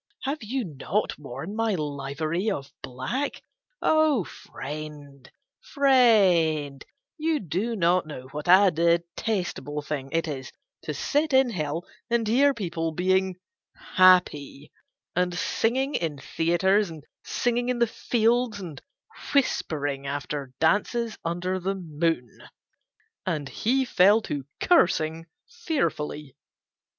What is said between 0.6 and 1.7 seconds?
not worn